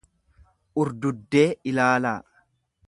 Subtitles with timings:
[0.83, 2.19] urduddee ilaalaa.